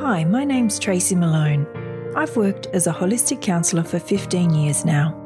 [0.00, 1.66] Hi, my name's Tracy Malone.
[2.14, 5.18] I've worked as a holistic counsellor for 15 years now.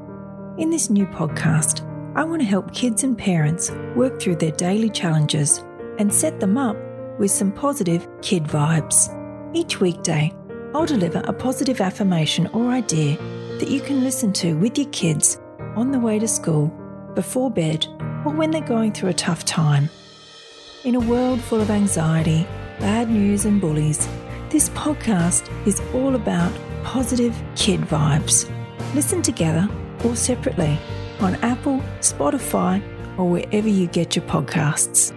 [0.58, 4.88] In this new podcast, I want to help kids and parents work through their daily
[4.88, 5.64] challenges
[5.98, 6.76] and set them up
[7.18, 9.11] with some positive kid vibes.
[9.56, 10.33] Each weekday,
[10.73, 13.16] I'll deliver a positive affirmation or idea
[13.59, 15.41] that you can listen to with your kids
[15.75, 16.68] on the way to school,
[17.16, 17.89] before bed,
[18.25, 19.91] or when they're going through a tough time.
[20.84, 22.46] In a world full of anxiety,
[22.79, 24.09] bad news, and bullies,
[24.51, 28.50] this podcast is all about positive kid vibes.
[28.95, 29.68] Listen together
[30.04, 30.76] or separately
[31.21, 32.82] on Apple, Spotify,
[33.16, 35.14] or wherever you get your podcasts.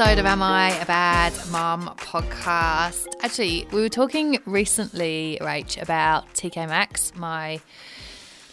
[0.00, 3.06] Episode of Am I a Bad Mum podcast.
[3.20, 7.60] Actually, we were talking recently, Rach, about TK Maxx, my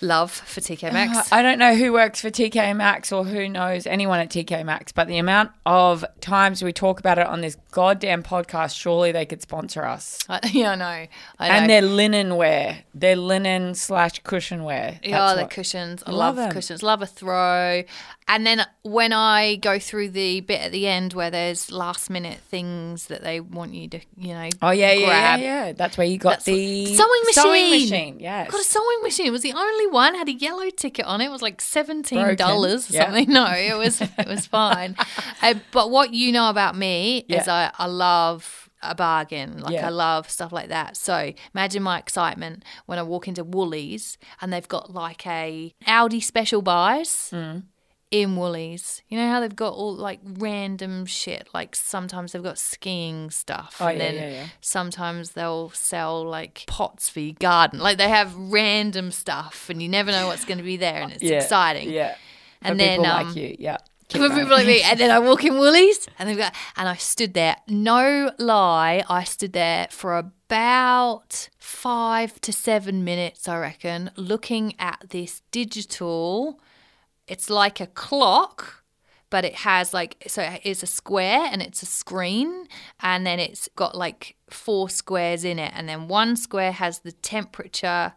[0.01, 1.31] love for TK uh, Maxx.
[1.31, 4.91] I don't know who works for TK Maxx or who knows anyone at TK Maxx,
[4.91, 9.25] but the amount of times we talk about it on this goddamn podcast, surely they
[9.25, 10.19] could sponsor us.
[10.29, 10.85] I- yeah, I know.
[10.85, 11.07] I
[11.47, 11.53] know.
[11.53, 14.99] And their linen wear, their linen slash cushion wear.
[15.05, 16.03] Oh, That's the what- cushions.
[16.05, 16.83] I Love love, cushions.
[16.83, 17.83] Love a throw.
[18.29, 22.39] And then when I go through the bit at the end where there's last minute
[22.39, 25.39] things that they want you to, you know, Oh yeah, yeah, grab.
[25.39, 25.71] yeah, yeah.
[25.71, 27.33] That's where you got the sewing machine.
[27.43, 28.51] Sewing machine, yes.
[28.51, 29.27] Got a sewing machine.
[29.27, 30.15] It was the only one.
[30.15, 31.25] Had a yellow ticket on it.
[31.25, 33.05] It was like seventeen dollars or Yeah.
[33.05, 33.29] something.
[33.37, 34.95] No, it was it was fine.
[35.41, 39.59] uh, but what you know about me is I, I love a bargain.
[39.59, 39.87] Like Yeah.
[39.87, 40.95] I love stuff like that.
[40.97, 46.21] So imagine my excitement when I walk into Woolies and they've got like a Aldi
[46.23, 47.29] special buys.
[47.33, 47.63] Mm.
[48.09, 51.49] In Woolies, you know how they've got all like random shit.
[51.53, 54.47] Like sometimes they've got skiing stuff, Oh, and yeah, then yeah, yeah.
[54.61, 57.79] sometimes they'll sell like pots for your garden.
[57.79, 61.11] Like they have random stuff, and you never know what's going to be there, and
[61.11, 61.89] it's exciting.
[61.91, 62.15] Yeah.
[62.61, 63.77] And For then people um, like you, yeah.
[64.07, 66.87] Keep for people like me, and then I walk in Woolies, and they've got, and
[66.87, 67.57] I stood there.
[67.67, 75.07] No lie, I stood there for about five to seven minutes, I reckon, looking at
[75.09, 76.61] this digital.
[77.27, 78.83] It's like a clock,
[79.29, 82.67] but it has like so it's a square and it's a screen,
[83.01, 87.11] and then it's got like four squares in it, and then one square has the
[87.11, 88.13] temperature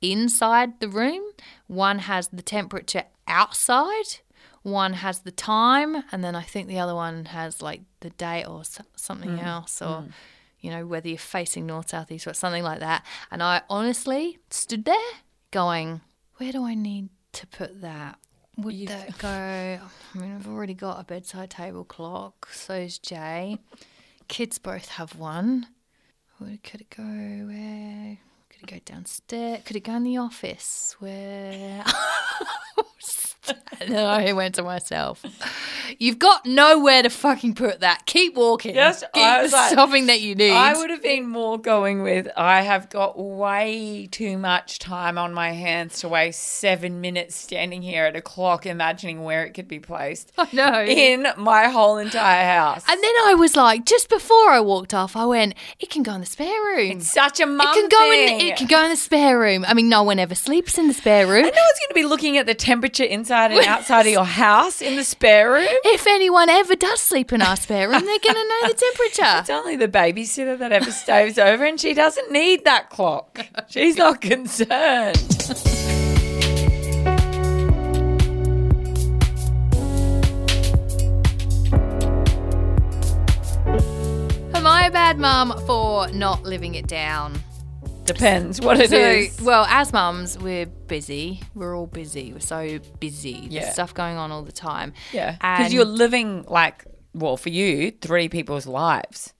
[0.00, 1.22] inside the room,
[1.66, 4.20] one has the temperature outside,
[4.62, 8.44] one has the time, and then I think the other one has like the date
[8.44, 9.44] or so- something mm.
[9.44, 10.12] else, or mm.
[10.60, 13.04] you know whether you're facing north, south, east, or something like that.
[13.30, 15.12] And I honestly stood there
[15.50, 16.00] going,
[16.36, 18.18] "Where do I need to put that?"
[18.58, 19.28] Would that go?
[20.14, 22.48] I mean, I've already got a bedside table clock.
[22.52, 23.58] So's Jay.
[24.28, 25.66] Kids both have one.
[26.38, 27.02] Where could it go?
[27.02, 28.18] Where
[28.50, 29.62] could it go downstairs?
[29.64, 30.96] Could it go in the office?
[30.98, 31.84] Where?
[33.88, 35.24] no, I went to myself.
[35.98, 38.06] You've got nowhere to fucking put that.
[38.06, 38.74] Keep walking.
[38.74, 40.52] Yes, Keep I was like- something that you need.
[40.52, 45.32] I would have been more going with I have got way too much time on
[45.34, 49.68] my hands to waste seven minutes standing here at a clock imagining where it could
[49.68, 50.82] be placed I know.
[50.84, 52.84] in my whole entire house.
[52.88, 56.12] and then I was like, just before I walked off, I went, it can go
[56.14, 56.98] in the spare room.
[56.98, 58.40] It's such a mum it can go thing.
[58.40, 58.46] in.
[58.48, 59.64] It can go in the spare room.
[59.66, 61.44] I mean, no one ever sleeps in the spare room.
[61.44, 64.24] And no one's going to be looking at the temperature inside and outside of your
[64.46, 65.68] house in the spare room.
[65.94, 69.40] If anyone ever does sleep in our spare room, they're going to know the temperature.
[69.40, 73.46] It's only the babysitter that ever stays over, and she doesn't need that clock.
[73.68, 75.18] She's not concerned.
[84.54, 87.38] Am I a bad mum for not living it down?
[88.04, 89.40] Depends what it so, is.
[89.40, 91.40] well, as mums, we're busy.
[91.54, 92.32] We're all busy.
[92.32, 93.46] We're so busy.
[93.48, 93.62] Yeah.
[93.62, 94.92] There's stuff going on all the time.
[95.12, 99.34] Yeah, because you're living like, well, for you, three people's lives.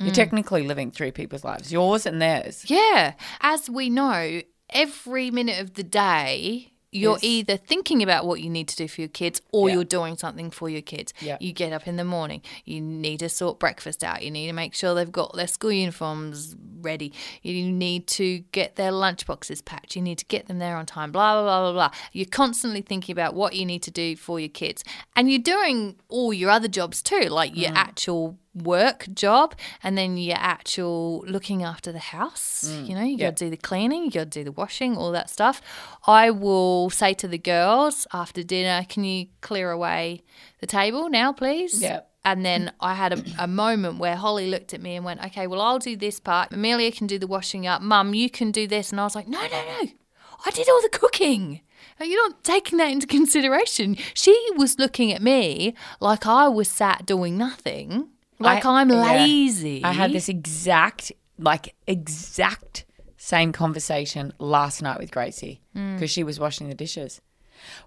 [0.00, 0.06] Mm.
[0.06, 2.64] You're technically living three people's lives, yours and theirs.
[2.68, 3.14] Yeah.
[3.40, 7.24] As we know, every minute of the day, you're Yes.
[7.24, 9.74] either thinking about what you need to do for your kids or Yeah.
[9.76, 11.12] you're doing something for your kids.
[11.20, 11.36] Yeah.
[11.40, 14.52] You get up in the morning, you need to sort breakfast out, you need to
[14.52, 17.12] make sure they've got their school uniforms ready,
[17.42, 21.12] you need to get their lunchboxes packed, you need to get them there on time,
[21.12, 21.98] blah, blah, blah, blah, blah.
[22.12, 24.82] You're constantly thinking about what you need to do for your kids.
[25.14, 27.76] And you're doing all your other jobs too, like your mm.
[27.76, 32.68] actual work job and then your actual looking after the house.
[32.68, 33.28] Mm, you know, you yeah.
[33.28, 35.60] got to do the cleaning, you got to do the washing, all that stuff.
[36.06, 40.22] I will say to the girls after dinner, can you clear away
[40.60, 41.82] the table now, please?
[41.82, 42.00] Yeah.
[42.24, 45.46] And then I had a, a moment where Holly looked at me and went, okay,
[45.46, 46.52] well, I'll do this part.
[46.52, 47.82] Amelia can do the washing up.
[47.82, 48.90] Mum, you can do this.
[48.90, 49.90] And I was like, no, no, no.
[50.44, 51.60] I did all the cooking.
[52.00, 53.96] You're not taking that into consideration.
[54.12, 58.08] She was looking at me like I was sat doing nothing,
[58.38, 59.02] like I- I'm yeah.
[59.02, 59.84] lazy.
[59.84, 62.84] I had this exact, like, exact
[63.16, 65.94] same conversation last night with Gracie hmm.
[65.94, 67.20] because she was washing the dishes.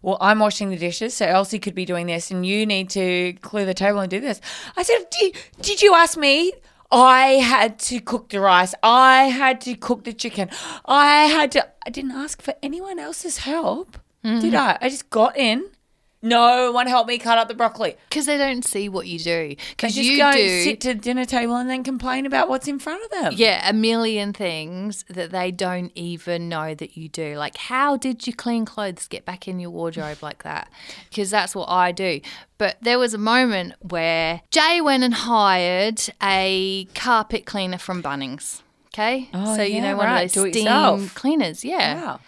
[0.01, 3.33] Well, I'm washing the dishes, so Elsie could be doing this, and you need to
[3.41, 4.41] clear the table and do this.
[4.75, 6.53] I said, Did, did you ask me?
[6.91, 8.73] I had to cook the rice.
[8.81, 10.49] I had to cook the chicken.
[10.85, 11.67] I had to.
[11.85, 14.55] I didn't ask for anyone else's help, did hmm.
[14.55, 14.77] I?
[14.81, 15.65] I just got in.
[16.21, 17.95] No one helped me cut up the broccoli.
[18.09, 19.55] Because they don't see what you do.
[19.69, 20.63] Because you go do.
[20.63, 23.33] sit to the dinner table and then complain about what's in front of them.
[23.35, 27.35] yeah, a million things that they don't even know that you do.
[27.37, 30.69] Like, how did you clean clothes get back in your wardrobe like that?
[31.09, 32.19] Because that's what I do.
[32.57, 38.61] But there was a moment where Jay went and hired a carpet cleaner from Bunnings.
[38.93, 40.21] Okay, Oh, so you yeah, know one right.
[40.25, 41.63] of Do those steam cleaners.
[41.63, 42.19] Yeah, Wow.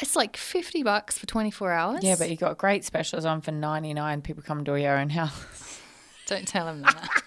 [0.00, 2.02] It's like fifty bucks for twenty four hours.
[2.02, 4.22] Yeah, but you got great specials on for 99.
[4.22, 5.80] People come to your own house.
[6.26, 7.22] don't tell them that.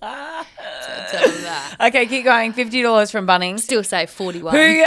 [0.00, 1.76] don't tell him that.
[1.80, 2.52] Okay, keep going.
[2.52, 3.60] $50 from Bunnings.
[3.60, 4.54] Still say forty one.
[4.54, 4.84] Who,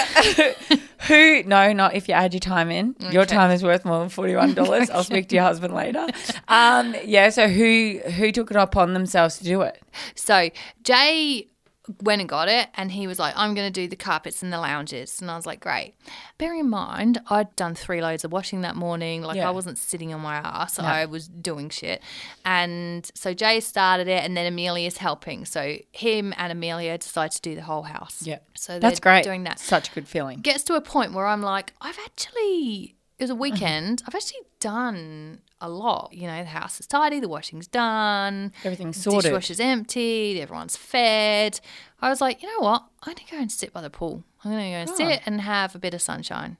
[1.07, 2.95] who, no, not if you add your time in.
[3.11, 4.89] Your time is worth more than $41.
[4.91, 6.07] I'll speak to your husband later.
[6.47, 9.81] Um, yeah, so who, who took it upon themselves to do it?
[10.15, 10.49] So
[10.83, 11.47] Jay
[12.01, 14.53] went and got it and he was like, I'm going to do the carpets and
[14.53, 15.19] the lounges.
[15.19, 15.95] And I was like, great.
[16.37, 19.21] Bear in mind, I'd done three loads of washing that morning.
[19.21, 19.49] Like, Yeah.
[19.49, 22.01] I wasn't sitting on my ass, I was doing shit.
[22.45, 25.45] And so Jay started it and then Amelia's helping.
[25.45, 28.21] So him and Amelia decided to do the whole house.
[28.25, 28.39] Yeah.
[28.55, 29.23] So That's great.
[29.23, 30.39] doing that Such a good feeling.
[30.39, 34.41] gets to a point where I'm like, I've actually, it was a weekend, I've actually
[34.59, 36.09] done a lot.
[36.13, 39.23] You know, the house is tidy, the washing's done, Everything's sorted.
[39.31, 41.59] dishwasher's emptied, everyone's fed.
[42.01, 42.83] I was like, you know what?
[43.03, 44.23] I'm to go and sit by the pool.
[44.43, 44.95] I'm going to go and Oh.
[44.95, 46.57] sit and have a bit of sunshine.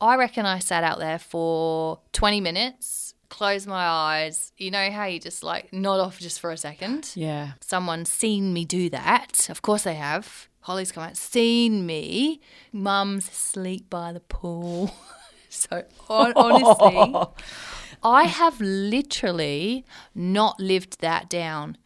[0.00, 4.52] I reckon I sat out there for 20 minutes, closed my eyes.
[4.56, 7.10] You know how you just like nod off just for a second?
[7.16, 7.52] Yeah.
[7.60, 9.48] someone's seen me do that.
[9.50, 10.48] Of course they have.
[10.60, 12.40] Holly's come out, seen me.
[12.72, 14.94] Mum's asleep by the pool.
[15.48, 17.14] so hon- honestly,
[18.02, 19.84] I have literally
[20.14, 21.76] not lived that down.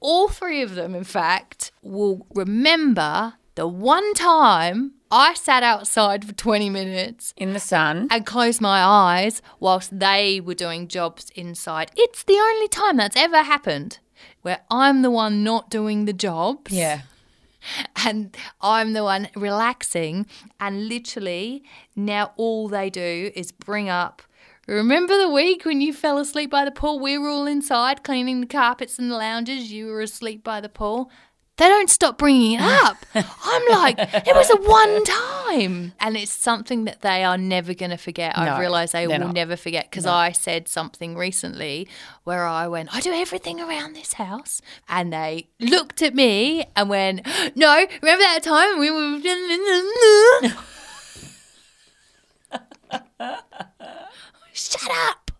[0.00, 6.32] All three of them, in fact, will remember the one time I sat outside for
[6.32, 8.08] 20 minutes In the sun.
[8.10, 11.90] and closed my eyes whilst they were doing jobs inside.
[11.96, 13.98] It's the only time that's ever happened
[14.40, 17.02] where I'm the one not doing the jobs Yeah.
[18.04, 20.26] and I'm the one relaxing.
[20.58, 21.62] And literally,
[21.94, 24.22] now all they do is bring up.
[24.68, 27.00] Remember the week when you fell asleep by the pool?
[27.00, 29.72] We were all inside cleaning the carpets and the lounges.
[29.72, 31.10] You were asleep by the pool.
[31.56, 32.96] They don't stop bringing it up.
[33.14, 35.92] I'm like, it was a one time.
[36.00, 38.36] And it's something that they are never going to forget.
[38.36, 39.34] No, I've realised they will not.
[39.34, 41.88] never forget because I said something recently
[42.24, 44.62] where I went, I do everything around this house.
[44.88, 49.20] And they looked at me and went, No, remember that time we were.
[54.70, 55.30] Shut up.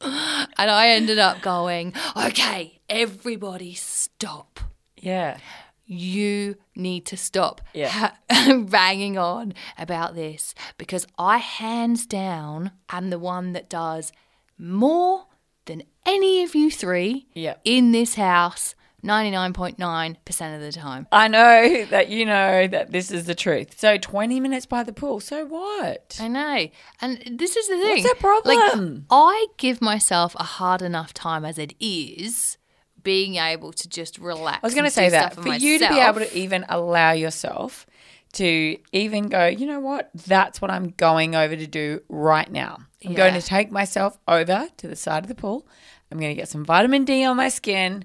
[0.00, 4.58] And I ended up going, Okay, everybody stop
[4.96, 5.38] Yeah.
[5.86, 7.88] you need to stop Yeah.
[7.88, 8.16] ha-
[8.68, 14.10] banging on about this because I, hands down, am the one that does
[14.58, 15.26] more
[15.66, 17.54] than any of you three Yeah.
[17.64, 21.08] in this house 99.9% of the time.
[21.10, 23.78] I know that you know that this is the truth.
[23.78, 25.20] So 20 minutes by the pool.
[25.20, 26.18] So what?
[26.20, 26.68] I know.
[27.00, 28.02] And this is the thing.
[28.04, 28.94] What's the problem?
[28.94, 32.58] Like, I give myself a hard enough time as it is
[33.02, 34.60] being able to just relax.
[34.62, 37.10] I was going to say that for for you to be able to even allow
[37.12, 37.86] yourself
[38.34, 40.10] to even go, you know what?
[40.14, 42.78] That's what I'm going over to do right now.
[43.04, 45.66] I'm going to take myself over to the side of the pool.
[46.10, 48.04] I'm going to get some vitamin D on my skin.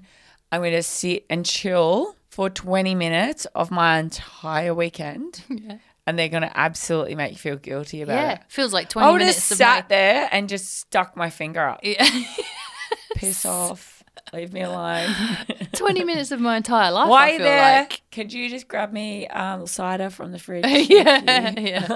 [0.50, 5.42] I'm going to sit and chill for 20 minutes of my entire weekend.
[6.06, 8.16] And they're going to absolutely make you feel guilty about it.
[8.16, 8.40] Yeah, it.
[8.48, 11.28] feels like I 20 would have minutes of my sat there and just stuck my
[11.28, 11.80] finger up.
[11.82, 12.08] Yeah.
[13.16, 14.02] Piss off.
[14.32, 15.14] Leave me alone.
[15.74, 17.10] 20 minutes of my entire life.
[17.10, 17.80] Why I are you feel there?
[17.80, 18.02] like.
[18.10, 20.64] Could you just grab me um, cider from the fridge?
[20.88, 21.86] yeah, yeah.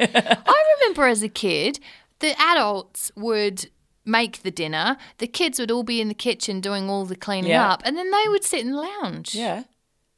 [0.00, 1.78] I remember as a kid,
[2.20, 3.68] the adults would
[4.04, 7.50] make the dinner, the kids would all be in the kitchen doing all the cleaning
[7.50, 7.70] Yeah.
[7.72, 9.34] up, and then they would sit in the lounge.
[9.34, 9.64] Yeah,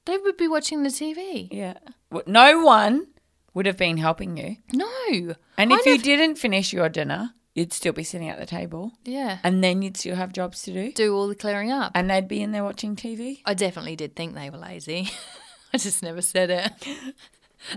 [0.05, 1.49] They would be watching the TV.
[1.53, 1.75] yeah.
[2.11, 3.07] Well, No one
[3.55, 4.57] would have been helping you.
[4.73, 5.35] No.
[5.59, 8.47] And I if you never- didn't finish your dinner, you'd still be sitting at the
[8.47, 9.39] table, Yeah.
[9.45, 11.93] and then you'd still have jobs to do, Do all the clearing up.
[11.95, 13.43] and they'd be in there watching TV.
[13.45, 15.11] I definitely did think they were lazy.
[15.75, 16.73] I just never said it.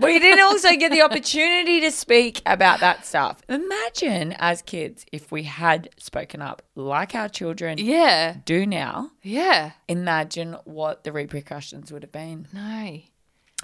[0.02, 3.40] We didn't also get the opportunity to speak about that stuff.
[3.48, 8.36] Imagine as kids if we had spoken up like our children Yeah.
[8.44, 9.10] do now.
[9.22, 9.72] Yeah.
[9.88, 12.48] Imagine what the repercussions would have been.
[12.52, 13.00] No.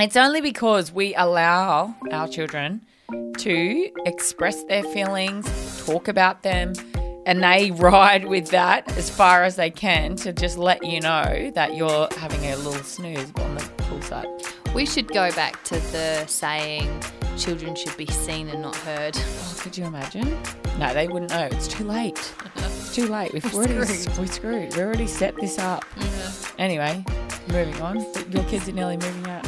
[0.01, 2.87] It's only because we allow our children
[3.39, 6.73] to express their feelings, talk about them,
[7.27, 11.51] and they ride with that as far as they can to just let you know
[11.55, 14.62] that you're having a little snooze on the poolside.
[14.75, 17.03] We should go back to the saying
[17.37, 19.17] children should be seen and not heard.
[19.17, 20.39] Oh, could you imagine?
[20.79, 21.49] No, they wouldn't know.
[21.53, 22.33] It's too late.
[22.57, 23.33] It's too late.
[23.35, 24.19] We've already screwed.
[24.19, 24.75] we're screwed.
[24.77, 25.85] We already set this up.
[25.99, 26.33] Yeah.
[26.59, 27.05] Anyway,
[27.49, 27.97] moving on.
[28.31, 29.47] Your kids are nearly moving out.